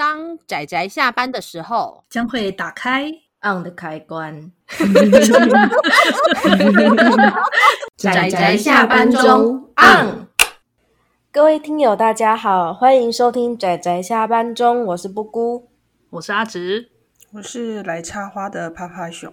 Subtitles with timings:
[0.00, 3.12] 当仔仔下班的时候，将会打开
[3.42, 4.50] on 的开关。
[7.98, 10.26] 仔仔下班中 on。
[11.30, 15.68] 各位听友，大家好，欢迎收听仔仔下班中，我是布姑，
[16.08, 16.88] 我是阿直，
[17.34, 19.30] 我是来插花的趴趴熊。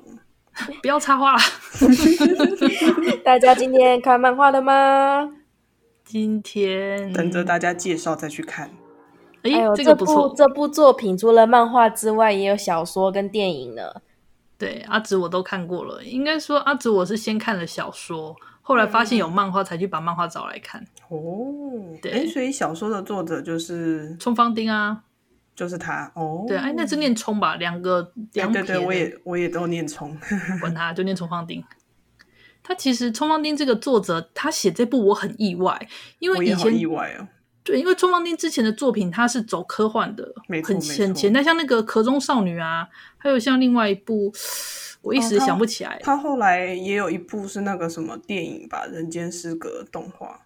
[0.81, 1.39] 不要插话了。
[3.23, 5.31] 大家今天看漫画了吗？
[6.03, 8.69] 今天等着大家介绍再去看。
[9.53, 10.15] 哎，这个不错。
[10.15, 13.83] 这部这部作品除了漫画之外，也有小说跟电影呢。
[14.57, 16.03] 对，阿紫我都看过了。
[16.03, 20.83] 应该说，阿紫我是先看了小说，后来发现有漫画，才去把漫画找来看。
[21.09, 25.03] 哦，对，哎，所以小说的作者就是冲方丁啊，
[25.55, 26.11] 就是他。
[26.15, 27.55] 哦，对，哎，那是念冲吧？
[27.57, 30.17] 两个两对对，我也我也都念冲，
[30.59, 31.63] 管他，就念冲方丁。
[32.63, 37.27] 他其实冲方丁这个作者，他写这部我很意外，因为以前意外哦。
[37.67, 41.33] 对，因为冲方丁之前的作品他是走科幻的，没很很前。
[41.33, 44.31] 那像那个壳中少女啊，还有像另外一部，
[45.01, 45.95] 我一时想不起来。
[45.95, 50.39] 哦、他，他后来也有一部是那个什么电影吧，《人间失格》动画。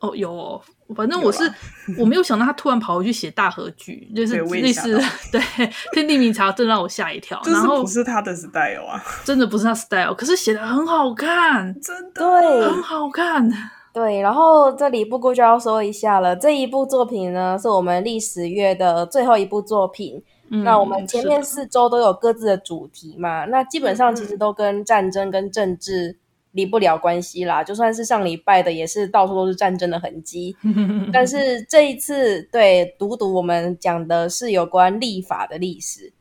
[0.00, 0.60] 哦，有哦，
[0.94, 1.50] 反正我是
[1.96, 5.40] 我没有想到他突然跑回去写大合剧，就是类似对
[5.92, 7.40] 《天地明察》， 真让我吓一跳。
[7.50, 13.50] 然后不是他的 style 啊，真的不是他 style，可是写的很好看，真的对，很好看。
[13.96, 20.22] 对，然后这里不过就要说一下了，这一部作品呢是我们历史月的最后一部作品。
[20.50, 26.18] 嗯、那我们前面四周都有各自的主题嘛，那基本上其实都跟战争跟政治
[26.52, 27.64] 离不了关系啦。
[27.64, 30.54] 就算是上礼拜的，也是到处都是战争的痕迹。
[31.10, 36.12] 但是这一次，对，读读我们讲的是有关立法的历史。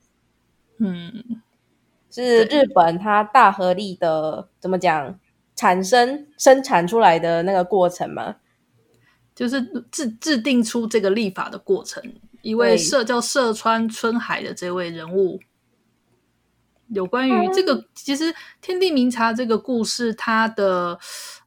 [0.79, 1.11] 嗯，
[2.09, 5.19] 是日本它大和力的怎么讲？
[5.55, 8.35] 产生生产出来的那个过程吗？
[9.33, 9.61] 就是
[9.91, 12.01] 制制定出这个立法的过程。
[12.41, 15.39] 一位社叫社川春海的这位人物，
[16.89, 20.97] 有关于这个，嗯、其实天地明察这个故事，他的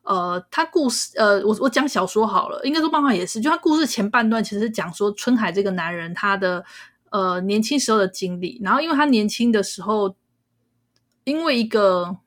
[0.03, 6.65] 呃，他故事呃，我我讲小说好了，应该说漫画也是，就他故事前半段其实讲说春海这个男人他的
[7.11, 10.15] 呃年轻时候的经历，然后因为他年轻的时候，
[11.25, 12.19] 因为一个。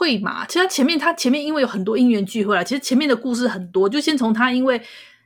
[0.00, 0.46] 会嘛？
[0.46, 3.86] 其实他前面，他前面因为有很多因缘聚会来，其实前面的故事很多。
[3.86, 4.80] 就先从他，因为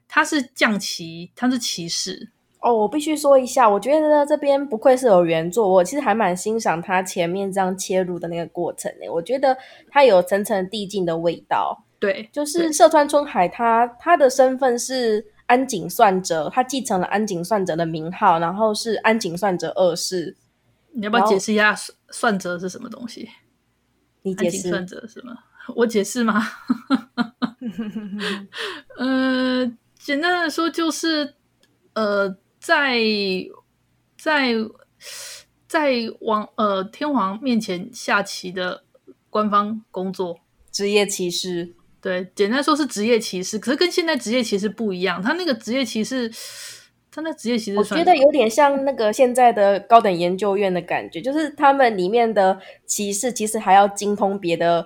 [0.09, 2.31] 他是将棋，他是骑士。
[2.59, 9.09] 哦，我必须说一下，我觉得这边不愧是有原作，我其实还蛮欣赏他前面这样切入的那个过程诶。
[9.09, 9.57] 我觉得
[9.91, 11.85] 他有层层递进的味道。
[12.01, 20.37] 对，就是社川春海他，他他的身份是安井算哲，他继承了安井算哲的名号，然后是安井算哲二世。
[20.93, 21.77] 你要不要解释一下
[22.11, 23.29] 算哲是什么东西？
[24.25, 25.39] 你解释算者是吗？
[25.77, 26.43] 我解释吗？
[28.97, 31.35] 呃，简单的说就是，
[31.93, 32.99] 呃，在
[34.17, 34.55] 在
[35.69, 35.93] 在
[36.23, 38.83] 王呃天皇面前下棋的
[39.29, 40.41] 官方工作，
[40.73, 41.75] 职业棋士。
[42.01, 46.33] 对，简单说是职业棋士，可是跟现在职业棋士不一样，他那个职业棋士。
[47.15, 54.85] 他那职业其实我觉得有点像那个现在的高等研究院的感觉，就是他们里面的歧士其实还要精通别的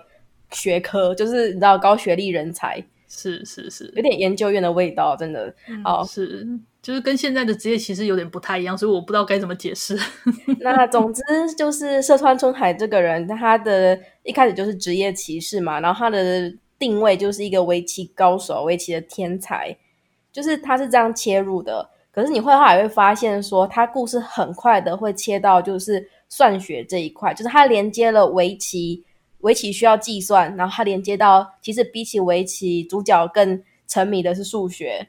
[0.50, 5.54] 学科，就是你知道高学历人才，是是是，有点研究院的味道，真的。
[5.68, 6.46] 嗯、哦，是，
[6.82, 9.98] 就是跟现在的职业其实有点不太一样，所以我不知道该怎么解释。
[10.60, 11.22] 那总之
[11.56, 19.74] 就是社川春海这个人，他的一开始就是职业棋士嘛，然后他的定位就是一个围棋高手，围棋的天才，
[20.30, 21.88] 就是他是这样切入的。
[22.18, 29.04] 可是你会后来会发现，说它故事很快的会切到就是算学这一块，就是它连接了围棋，
[29.42, 35.06] 围棋需要计算，然后它连接到其实比起围棋，主角更沉迷的是数学。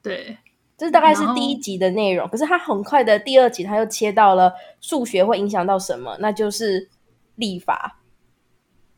[0.00, 0.38] 对，
[0.78, 2.28] 这大概是第一集的内容。
[2.28, 6.88] 可是他很快的第二集，他又切到了数学会影响到什么，那就是
[7.34, 7.98] 立法。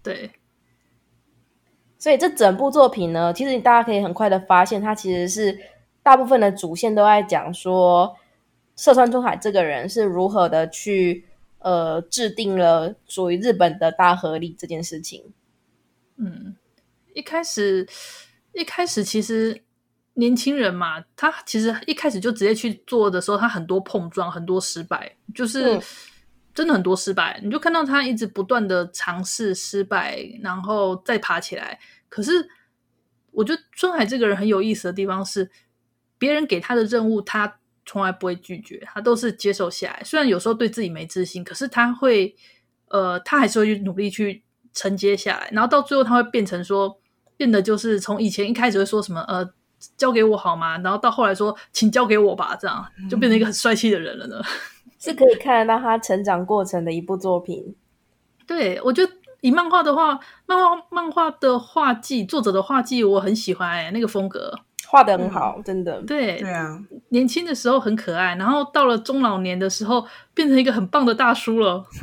[0.03, 0.31] 对，
[1.99, 5.59] 所以这整部作品呢，其实大家可以很快的发现，它其实是。
[6.05, 8.15] 大部分的主线都在讲说，
[8.77, 11.25] 涉川春海这个人是如何的去
[11.61, 15.33] 呃制定了属于日本的大和立这件事情。
[16.17, 16.55] 嗯，
[17.15, 17.89] 一开始
[18.53, 19.62] 一开始其实
[20.12, 25.81] 年轻人嘛，他其实一开始就直接去做的时候，他很多碰撞，很多失败，就是
[26.53, 27.41] 真的很多失败。
[27.41, 31.81] 嗯、你就看到他一直不断的尝试失败，然后再爬起来。
[32.11, 32.47] 可是
[33.31, 35.50] 我觉得春海这个人很有意思的地方是。
[36.25, 40.03] 别人给他的任务，他从来不会拒绝，他都是接受下来。
[40.03, 42.35] 虽然有时候对自己没自信，可是他会，
[42.88, 44.43] 呃，他还是会去努力去
[44.73, 45.50] 承接下来。
[45.53, 46.99] 然后到最后，他会变成说，
[47.37, 49.47] 变得就是从以前一开始会说什么，呃，
[49.99, 50.79] 交给我好吗？
[50.79, 54.41] 然后到后来说，请交给我吧，这样就变成一个很帅气的人了呢。
[54.99, 57.76] 是可以看得到他成长过程的一部作品。
[58.49, 59.12] 对，我觉得
[59.43, 64.61] 以漫画的话，漫画漫画的画技，作者的画技我很喜欢，哎，那个风格。
[64.94, 66.00] 画的很好，嗯、真的。
[66.02, 71.85] 对对啊，年轻的时候很可爱，然后到了中老年的时候，变成一个很棒的大叔了。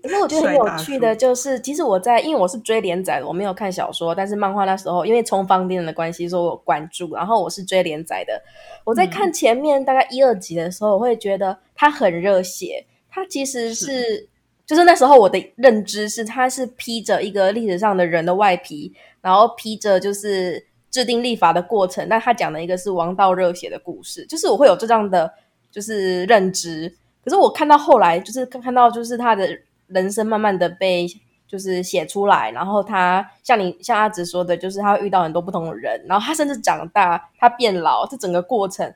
[0.00, 7.12] 可是我觉得很有趣的，就是其实我在，因为我是追连载的，我没有看小说，但是漫画那时候因为充方便的关系，所以我关注。
[7.16, 8.40] 然后我是追连载的，
[8.84, 12.86] 我在看前面大概一二集的时候，我会觉得他很热血。
[13.10, 14.28] 他其实是，是
[14.64, 20.69] 就是那时候我的认知是，他是披着一个历史上的人的外皮，然后披着就是。
[20.90, 25.32] 制定立法的过程，但他讲的一个是王道热血的故事，就是我会有这样的
[25.70, 26.92] 就是认知。
[27.24, 29.48] 可是我看到后来，就是看到就是他的
[29.86, 31.06] 人生慢慢的被
[31.46, 38.92] 就是写出来，然后他像你像阿直说的，就是他遇到很多不同的人，然后他甚至长大，他变老，这整个过程，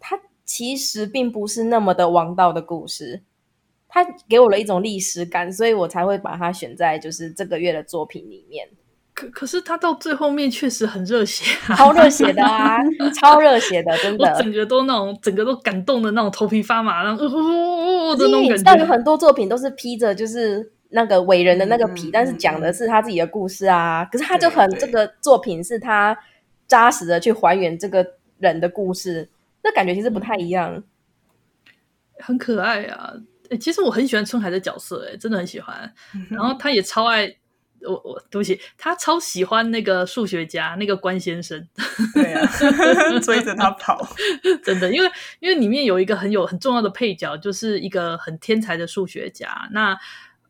[0.00, 3.22] 他其实并不是那么的王道的故事。
[3.88, 8.66] 他给我了一种历史感，所以我才会把它选在就是这个月的作品里面。
[9.14, 12.78] 可可是他到最后面确实很热血，啊， 超热血的啊，
[13.20, 18.62] 超热血的，真的，我整个都那种，整个都感动的那种，头皮发麻，然后呜呜呜的那种感觉。
[18.64, 24.02] 但有很多作品都是披着就是那个伟人的那个皮，嗯，但是讲的是他自己的故事啊。
[24.10, 26.16] 可是他就很这个作品是他
[26.66, 29.28] 扎实的去还原这个人的故事，
[29.62, 30.82] 那感觉其实不太一样，
[32.18, 33.12] 很可爱啊。
[33.50, 35.92] 欸，其实我很喜欢春海的角色，欸，哎，真的很喜欢。
[36.30, 37.36] 然后他也超爱。
[37.86, 41.66] 我我对不起，他超喜欢那个数学家那个关先生，
[42.14, 42.46] 对啊，
[43.20, 44.06] 追着他跑，
[44.64, 49.68] 真的，因为因为里面有一个很有很重要的配角，就是一个很天才的数学家。
[49.72, 49.96] 那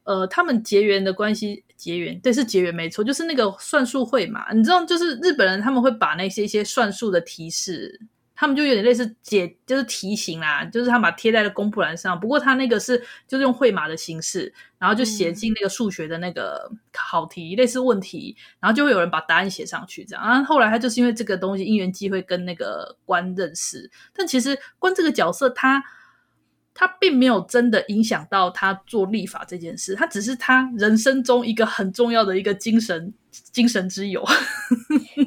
[0.05, 8.01] 呃，他们结缘的关系，结缘对是结缘没错，就是那个算术会嘛，你知道，就是日本人他们会把那些一些算术的提示。
[8.43, 12.19] 他们就有点类似解，就是题型啦，就是他把贴在了公布栏上。
[12.19, 20.27] 不过他那个是就是用绘马的形式，然后就写进那个数学的那个考题，嗯、类似问题，然后就会有人把答案写上去，这样。
[20.27, 25.81] 然后后来他就是因为这个东西因缘际会跟那个官认识，但其实关这个角色他。
[26.75, 34.25] 他并没有真的影响到他做立法这件事，他只是他人生中一个很重要的一个精神精神之友。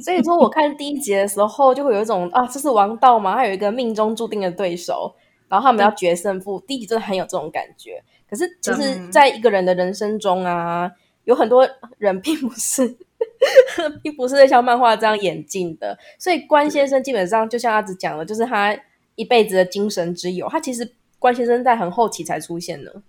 [0.03, 3.35] 所以说，我看第一集的时候，就会有一种啊，这是王道吗？
[3.35, 5.13] 他有一个命中注定的对手，
[5.47, 6.59] 然后他们要决胜负。
[6.67, 8.03] 第一集真的很有这种感觉。
[8.27, 10.91] 可是，其实在一个人的人生中啊，
[11.25, 11.67] 有很多
[11.99, 12.97] 人并不是，
[14.01, 15.95] 并不是像漫画这样演进的。
[16.17, 18.75] 所以，关先生基本上就像阿紫讲的，就是他
[19.13, 20.49] 一辈子的精神之友。
[20.49, 20.95] 他其实。
[21.19, 23.01] 关先生在很后期才出现的，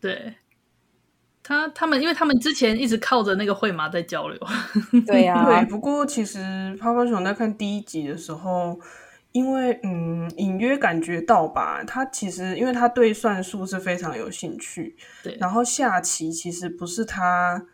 [0.00, 0.34] 对
[1.42, 4.38] 他他们，因为他们之前一直靠着那个会马在交流，
[5.06, 5.70] 对呀、啊，对。
[5.70, 8.78] 不过其实泡泡熊在看第一集的时候，
[9.32, 15.36] 因为嗯，隐约感觉到吧，他其实因为他对算术是非常有兴趣，对。
[15.40, 17.66] 然后下棋其实不是他。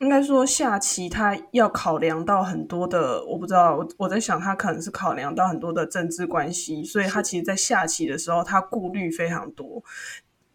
[0.00, 9.84] 应该说下棋，他要考量到很多的，我不知道，我我在想，他可能是考量到很多的政治关系，所以他其实，在下棋的时候，他顾虑非常多。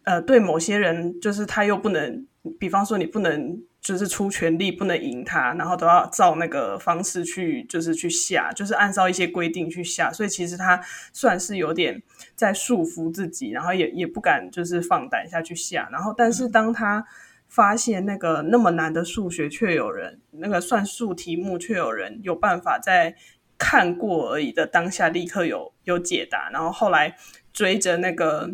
[0.03, 2.25] 呃，对某些人，就是他又不能，
[2.59, 10.11] 比方说你不能，就是出全力不能赢他，然后都要照那个方式去，就是去下，就是按照一些规定去下。
[10.11, 10.81] 所以其实他
[11.13, 12.01] 算是有点
[12.35, 15.87] 在束缚自己，然后也也不敢就是放胆下去下。
[15.91, 16.97] 然后，但是当他。
[16.97, 17.05] 嗯
[17.47, 23.15] 发现那个那么难的数学，却有人那个算术题目，却有人有办法在
[23.57, 27.15] 看过而已的当下立刻有有解答，然后后来
[27.53, 28.51] 追着那个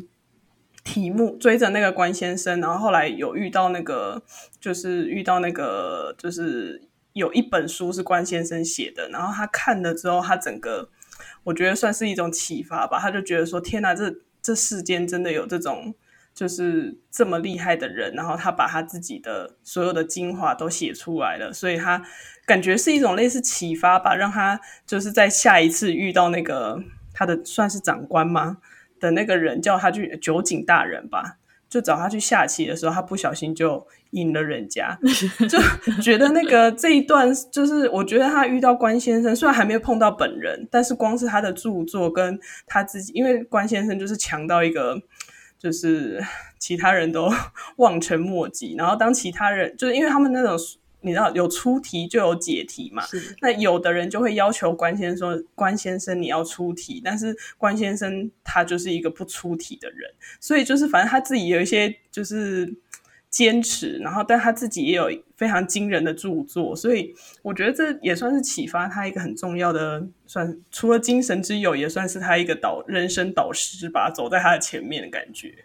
[0.83, 4.21] 题目，追着那个关先生，然后后来有遇到那个，
[4.59, 10.89] 就是遇到那个，就是有一本书是关先生写的，然后他看了之后，他整个
[11.43, 15.95] 我觉得算是一种启发吧，他就觉得说：天哪，这这世间真的有这种。
[16.33, 22.01] 就是这么厉害的人，然后他把他自己的所有的精华都写出来了，所以他
[22.45, 26.81] 感觉是一种类似启发吧，让他就是在下一次遇到那个
[27.13, 28.57] 他的算是长官吗
[28.99, 31.37] 的那个人，叫他去酒井大人吧，
[31.69, 34.97] 就找他去下棋的时候，他不小心就赢了人家，
[35.47, 35.59] 就
[36.01, 44.99] 觉得那个这一段就是我觉得他遇到关先生，虽然还没有碰到本人，但是光是他的著作跟他自己，因为关先生就是强到一个。
[45.61, 46.19] 就是
[46.57, 47.29] 其他人都
[47.77, 50.57] 望尘莫及，然后当其他人就是因为他们那种
[51.01, 53.03] 你知道有出题就有解题嘛，
[53.41, 62.71] 那有的人就会要求关先生，关先生你要出题，但是关先生他就是一个不出题的人，所以就是反正他自己有一些就是
[63.31, 75.55] 坚持，然后但他自己也有非常惊人的著作，所以我觉得这也算是启发他一个很重要的，算除了精神之友，也算是他一个导人生导师吧，走在他的前面的感觉。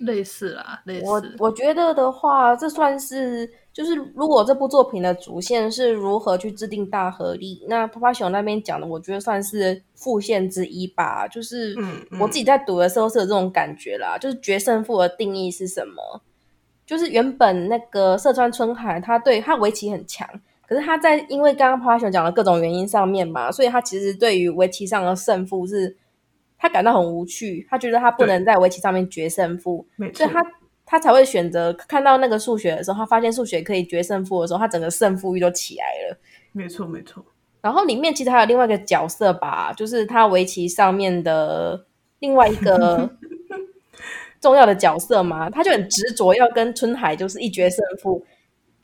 [0.00, 1.06] 类似啦，类似。
[1.06, 11.26] 我我觉得的话，这算是就是如果这部作品的主线是如何去制定大合力，那趴趴熊那边讲的，我觉得算是副线之一吧。
[11.28, 11.74] 就是
[12.20, 16.20] 我自己在读的时候是有这种感觉啦，嗯嗯、就是决胜负的定义是什么？
[16.86, 20.28] 就是原本那个社川春海，他对他围棋很强，
[20.68, 25.96] 可是他在因为刚刚趴趴熊讲的各种原因上面嘛，所以他其实对于围棋上的胜负是，
[26.58, 30.44] 他感到很无趣，他觉得他不能在围棋上面决胜负，所以他
[30.84, 36.18] 他才会选择看到那个数学的时候，他发现数学可以决胜负的时候，他整个胜负欲都起来了。
[36.52, 37.24] 没错，没错。
[37.62, 41.86] 然后里面其实还有另外一个角色吧，就是他围棋上面的
[42.18, 43.08] 另外一个。
[44.44, 48.22] 重要的角色嘛，他就很执着要跟春海就是一决胜负，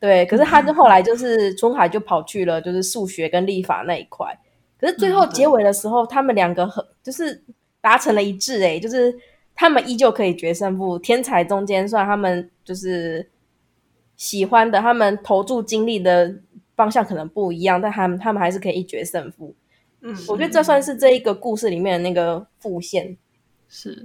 [0.00, 0.24] 对。
[0.24, 4.38] 可是他就后来就是春海就跑去了就是数学跟立法那一块，
[4.78, 7.44] 可是最后结尾的时候，他们两个很就是
[7.82, 9.14] 达成了一致，哎，就是
[9.54, 10.98] 他们依旧可以决胜负。
[10.98, 13.28] 天才中间算他们就是
[14.16, 16.34] 喜欢的，他们投注精力的
[16.74, 19.54] 方向可能不一样，但他们他们还是可以一决胜负。
[20.00, 23.18] 嗯，我觉得这算是这一个故事里面的那个副线，
[23.68, 24.02] 是。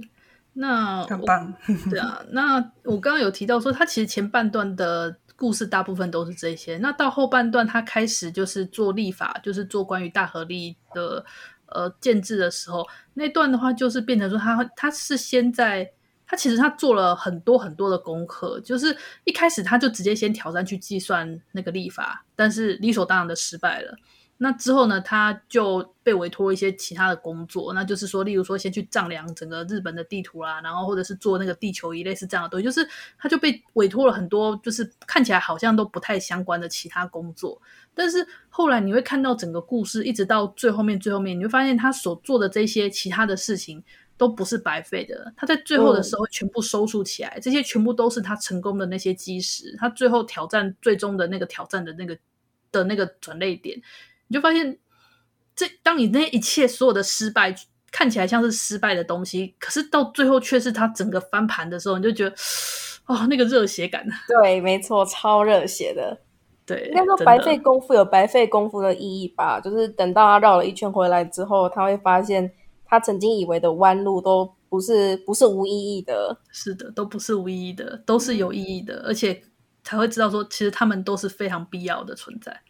[0.58, 1.54] 那很棒，
[1.90, 2.22] 对啊。
[2.30, 6.78] 那我刚刚有提到说，他其实前半段的故事大部分都是这些。
[6.78, 11.22] 那到后半段，他开始就是做立法，就是做关于大合力的
[11.66, 15.92] 呃建制的时候，那段的话就是变成说他，他他是先在
[16.26, 23.94] 他其实他做了很多很多的功课，就是一开始他就直接先挑战去计算那个立法，但是理所当然的失败了。
[24.38, 32.86] 那之后呢，他就被委托一些其他的工作，那就是说，例如说，先去丈量整个日本的地图啦，然后或者是做那个地球仪类似这样的东西，就是
[33.18, 37.60] 他就被委托了很多，就是看起来好像都不太相关的其他工作。
[37.94, 43.82] 但是后来你会看到整个故事，一直到最后面，最后面你会发现他所做的这些其他的事情
[44.18, 45.32] 都不是白费的。
[45.34, 49.74] 他在最后的时候全部收束起来，嗯、这些全部都是他成功的那些基石。
[49.78, 52.18] 他最后挑战最终的那个挑战的那个
[52.70, 53.80] 的那个转捩点。
[54.28, 54.78] 你就发现，
[55.54, 57.54] 这当你那一切所有的失败
[57.92, 62.36] 看起来像是失败的东西，可是到最后却是他整个翻盘的时候，你就觉得，
[63.06, 64.06] 哦，那个热血感。
[64.42, 66.18] 对，没错，超热血的。
[66.66, 69.60] 对，应该说白费功夫有白费功夫的意义吧。
[69.60, 72.52] 就是等到他绕了一圈回来之后，他会发现
[72.84, 76.36] 他曾经以为的弯路都不是不是无意义的。
[76.50, 79.40] 是的，都不是无意义的，都是有意义的，而且
[79.84, 82.60] 才会知道说，其实他们都是非常必要的存在。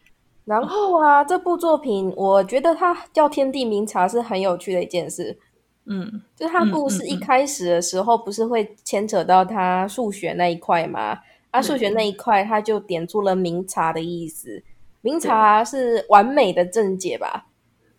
[0.47, 5.37] 然后啊，这部作品我觉得它叫《天地明察》是很有趣的一件事。
[5.83, 11.11] 嗯，就是它故事一开始的时候，不是会牵扯到它数学那一块吗？
[11.11, 11.19] 嗯、
[11.51, 14.63] 啊，数学那一块，它就点出了“明察”的意思。
[15.01, 17.47] 明察是完美的正解吧？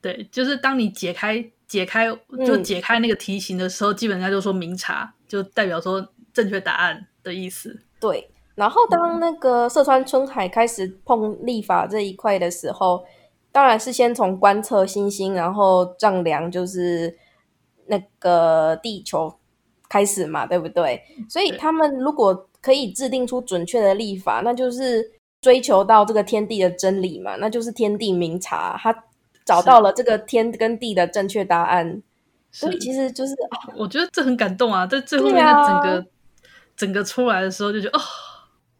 [0.00, 2.06] 对，就是当你解开解开
[2.46, 7.78] 就解开那个题型的时候，嗯、基本上就说“明察”，就代表说正确答案的意思。
[8.00, 8.26] 对。
[8.58, 13.04] 然后，当那个社川春海开始碰立法这一块的时候，
[13.52, 17.16] 当然是先从观测星星，然后丈量就是
[17.86, 19.32] 那个地球
[19.88, 21.00] 开始嘛，对不对？
[21.28, 29.04] 所以他们如果可以制定出准确的立法，那就是追求到这个天地的真理嘛，那就是天地明察，他
[29.44, 32.02] 找到了这个天跟地的正确答案。
[32.50, 33.34] 所以其实就是，
[33.76, 36.04] 我觉得这很感动啊，在最后面的整个、啊、
[36.76, 38.02] 整个出来的时候，就觉得哦。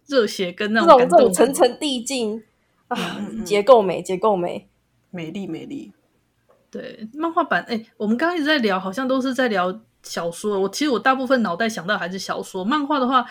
[0.08, 2.42] 热血跟那种这种层层递进
[2.88, 2.96] 啊，
[3.44, 4.68] 结构美，结构美，
[5.10, 5.92] 美丽美丽。
[6.70, 10.58] 对，漫画版哎、欸，我们刚刚一直在聊，好像都是在聊小说。
[10.60, 12.64] 我其实我大部分脑袋想到还是小说。
[12.64, 13.24] 漫画的话，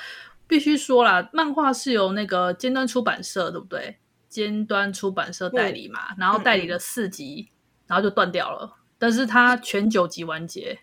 [0.48, 3.98] 必须说啦，漫画是由那个尖端出版社，对不对？
[4.30, 7.54] 尖端出版社代理嘛，嗯、然后代理了四集，嗯、
[7.88, 8.76] 然后就断掉了。
[9.00, 10.80] 但是它全九集完结。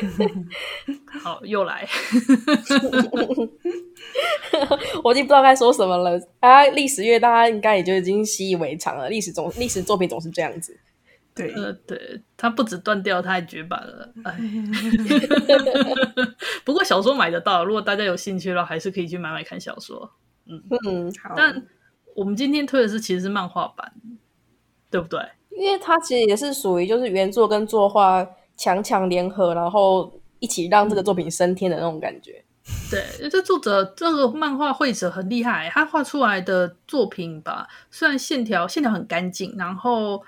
[1.22, 1.86] 好，又来。
[5.04, 6.20] 我已经不知道该说什么了。
[6.40, 9.08] 啊，历史乐大家应该也就已经习以为常了。
[9.08, 10.78] 历史总历史作品总是这样子。
[11.34, 14.12] 对，呃，对，它不止断掉，它还绝版了。
[14.24, 14.38] 哎，
[16.64, 20.10] 不过小说买得到，如果大家有兴趣的话，还是可以去买买看小说。
[20.46, 21.32] 嗯嗯，好。
[21.36, 21.66] 但
[22.14, 23.92] 我们今天推的是其实是漫画版，
[24.90, 25.20] 对不对？
[25.56, 32.44] 因为它其实也是属于就是原作跟作画强强联合，然后一起让这个作品升天的那种感觉。
[32.90, 40.22] 对，这作者这个漫画绘者很厉害，他画出来的作品吧，虽然线条线条很干净，然后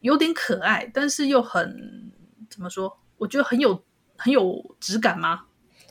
[0.00, 2.12] 有点可爱，但是又很
[2.48, 2.96] 怎么说？
[3.18, 3.82] 我觉得很有
[4.16, 5.42] 很有质感吗？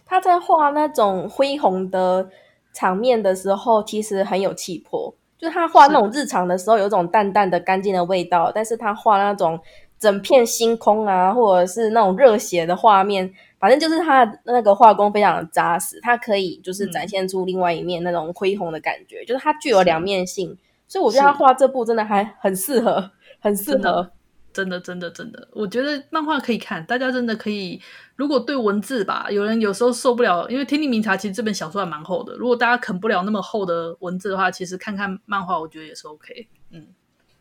[0.05, 2.29] 他在画那种恢宏的
[2.73, 5.13] 场面的时候，其实很有气魄。
[5.37, 9.59] 就是他画那种日常的时候，有一种淡淡的干净的味道，但是他画那种
[9.99, 24.09] 整片星空啊，或者是那种热血的画面，反正就是他的那个画工非常的扎实，他可以就是展现出另外一面那种恢宏的感觉，嗯、就是它具有两面性，所以我觉得他画这部真的还很适合， 很适合。
[24.51, 27.79] 真的，真的，真的，我觉得漫画可以看，大家真的可以。
[28.15, 32.33] 如果对文字吧，有人有时候受不了，因为《天地明察》其实这本小说还蛮厚的。
[32.33, 36.47] 如果大家啃不了那么厚的文字的话，其实看看漫画，我觉得也是 OK。
[36.71, 36.87] 嗯，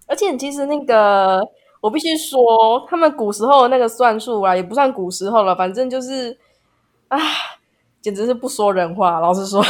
[0.07, 1.41] 而且其实那个，
[1.80, 6.37] 我必须说，他们古时候的那个算术啊，也不算古时候了，反正就是
[7.08, 7.18] 啊。
[8.00, 9.61] 简直是不说人话，老实说，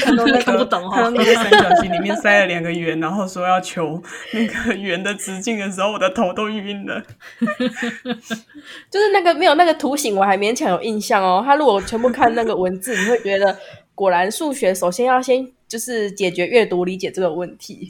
[0.00, 7.00] 看到那个看不懂，看到那个三角形里面塞了两个圆，然后说要求那个圆的直径的时候，我的头都晕了。
[8.90, 11.40] 就是那个没有那个图形，我还勉强有印象哦。
[11.46, 13.56] 他如果全部看那个文字，你会觉得
[13.94, 17.88] 果然数学首先要先就是解决阅读理解这个问题，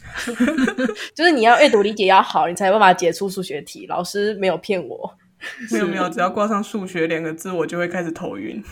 [1.16, 3.88] 就是你要阅读理解要好，你才有办法解出数学题。
[3.88, 5.12] 老师没有骗我。
[5.72, 8.62] 没有没有，只要挂上数学两个字，我就会开始头晕。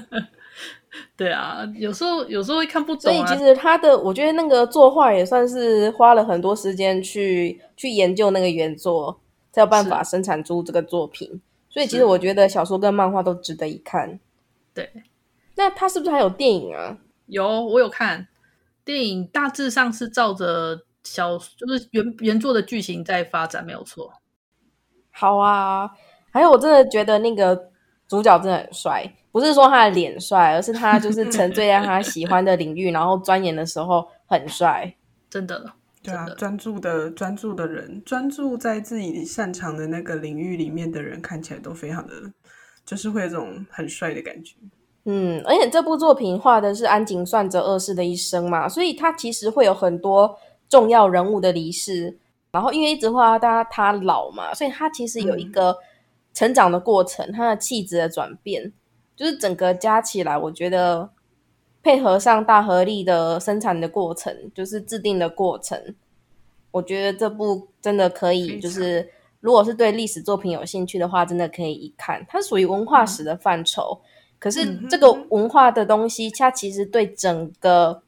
[1.16, 3.26] 对啊，有时候有时候会看不懂啊。
[3.26, 9.18] 所以其实他的，我觉得那个作画也算是花了很多时间去去研究那个原作，
[9.52, 11.40] 才有办法生产出这个作品。
[11.70, 14.20] 所以其实我觉得小说跟漫画都值得一看。
[14.74, 14.86] 对，
[15.56, 16.98] 那他是不是还有电影啊？
[17.28, 18.28] 有，我有看
[18.84, 24.12] 电影，大致上是照着小就是原原作的剧情在发展，没有错。
[25.10, 25.90] 好啊，
[26.30, 27.70] 还有我真的觉得那个
[28.06, 34.94] 主角真的很帅，不是说他的脸帅，而是他就是沉醉在他喜欢的领域，然后钻研的时候很帅，
[35.30, 35.72] 真的。
[36.00, 42.14] 对啊，专注的专注的人，专注在自己擅长的那个领域里面的人，看起来都非常的，
[42.84, 44.54] 就是会有种很帅的感觉。
[45.10, 50.38] 嗯，而且这部作品画的是安井算则二世的一生嘛，所以他其实会有很多
[50.68, 52.18] 重要人物的离世。
[52.50, 55.76] 然后因为一直画他他老嘛，所以他其实有一个
[56.34, 58.70] 成长的过程，嗯、他的气质的转变，
[59.16, 61.08] 就是整个加起来，我觉得
[61.82, 65.94] 配合上大合力的生产的过程，就是制定的过程，
[66.70, 69.08] 我觉得这部真的可以，就是
[69.40, 72.24] 如果是对历史作品有兴趣的话，真的可以一看。
[72.28, 78.02] 它属于文化史的范畴，嗯、可是这个文化的东西，它其实对整个。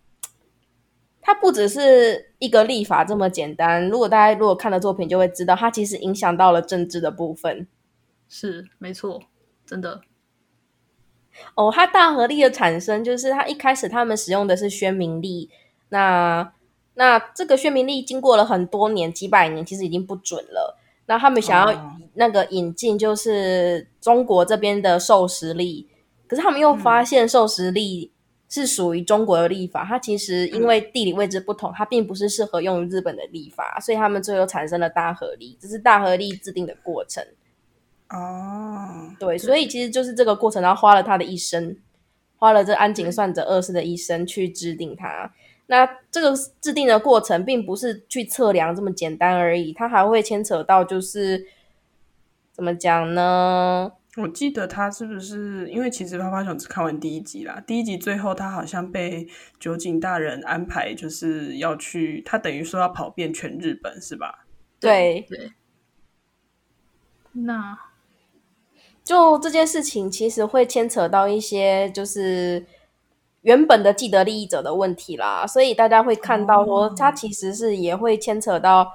[1.23, 3.87] 它不只是一个立法这么简单。
[3.89, 7.69] 如果大家如果看了作品，就会知道它其实影响到了政治的部分。
[8.27, 9.21] 是，没错，
[9.67, 10.01] 真的。
[11.55, 15.51] 哦，它大合力的产生，就是它一开始他们使用的是宣明历。
[15.91, 16.53] 那
[16.95, 20.79] 那这个宣明历经过了很多年，几百年，其实已经不准了。
[21.05, 25.87] 那他们想要那个引进，就是中国这边的授时历，
[26.31, 28.11] 可是他们又发现授时历。
[28.15, 28.17] 嗯
[28.53, 37.25] 是属于中国的历法，它其实因为地理位置不同，嗯、它并不是适合用于日本的历法，所以他们最后产生了大合力，这是大合力制定的过程。
[38.09, 41.77] 哦，对，所以其实就是这个过程，然后花了他的一生，
[42.39, 45.33] 花了这安井算者二世的一生去制定它。
[45.69, 51.47] 那这个制定的过程，并不是去测量这么简单而已，它还会牵扯到就是
[52.53, 53.93] 怎么讲呢？
[54.17, 57.63] 我记得他是不是因为其实趴趴熊只看完第一集啦？
[57.65, 59.29] 第一集最后他好像被
[59.61, 64.47] 酒井大人安排，就是要去，他等于说要跑遍全日本，是吧？
[64.81, 65.53] 对对。
[67.33, 67.79] 那
[69.05, 72.67] 就这件事情其实会牵扯到一些就是
[73.43, 78.91] 原本的既得利益者的问题啦，所以大家会看到说，他其实是也会牵扯到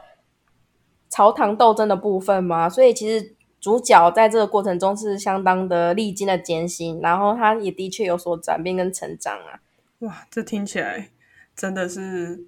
[1.09, 3.34] 朝堂斗争的部分嘛，所以其实。
[3.65, 9.59] 主角在这个过程中是相当的历经了艰辛，然后他也的确有所转变跟成长啊。
[10.01, 11.09] 哇，这听起来
[11.55, 12.45] 真的是，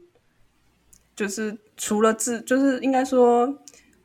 [1.15, 3.57] 就是除了字，就是应该说，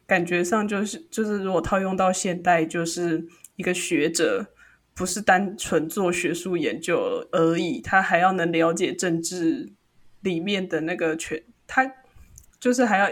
[0.06, 4.46] 感觉上就是就是，如果套用到现代，就是一个学者
[4.94, 9.70] 不是单纯做学术研究而已，他还要能了解政治
[10.22, 11.92] 里面的那个权，他
[12.58, 13.10] 就是还要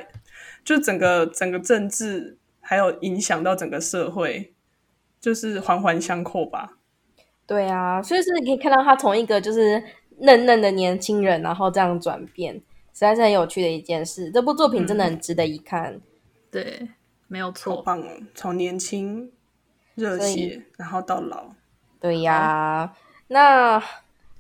[0.64, 2.38] 就整个整个政治。
[2.70, 4.54] 还有影响到整个社会，
[5.20, 6.76] 就是环环相扣吧。
[7.44, 9.83] 对啊，所以是你可以看到他从一个就是
[10.18, 14.30] 嫩嫩的年轻人，然后这样转变，实在是很有趣的一件事。
[14.30, 15.94] 这部作品真的很值得一看。
[15.94, 16.02] 嗯、
[16.52, 16.88] 对，
[17.26, 18.09] 没有错，好棒哦！
[18.37, 19.33] 从年轻
[19.96, 21.46] 热血，然后到老。
[21.98, 23.83] 对呀、啊，那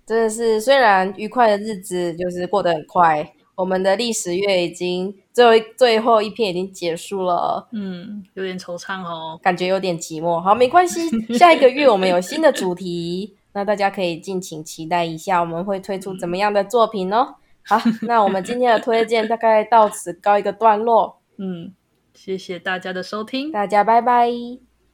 [0.06, 3.34] 真的是虽然愉快的日子就是过得很快。
[3.60, 10.40] 我们的历史月已经最后最后一篇已经结束了，嗯，有点惆怅哦，感觉有点寂寞。
[10.40, 10.98] 好，没关系，
[11.36, 17.34] 下一个月我们有新的主题，那大家可以敬请期待一下，我们会推出怎么样的作品哦。
[17.62, 21.20] 好，那我们今天的推荐大概到此告一个段落。
[21.36, 21.74] 嗯，
[22.14, 24.30] 谢谢大家的收听，大家拜拜，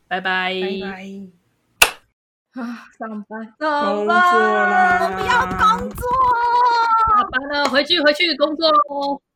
[0.09, 1.07] 拜拜，拜拜。
[2.61, 5.05] 啊，上班，工作啦！
[5.05, 6.09] 我不要工作，
[7.37, 9.21] 下班了，回去回去工作喽。